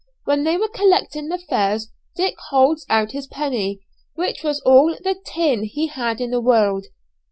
[0.23, 3.81] When they were collecting the fares Dick holds out his penny,
[4.15, 6.87] which was all the 'tin' he had in the world.